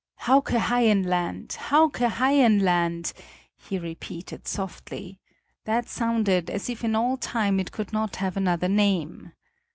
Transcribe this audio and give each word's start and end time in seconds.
"Hauke 0.21 0.53
Haien 0.57 1.03
land! 1.03 1.55
Hauke 1.69 2.09
Haien 2.09 2.59
land!" 2.63 3.13
he 3.55 3.77
repeated 3.77 4.47
softly; 4.47 5.19
that 5.65 5.87
sounded 5.87 6.49
as 6.49 6.71
if 6.71 6.83
in 6.83 6.95
all 6.95 7.17
time 7.17 7.59
it 7.59 7.71
could 7.71 7.93
not 7.93 8.15
have 8.15 8.35
another 8.35 8.67
name. 8.67 9.33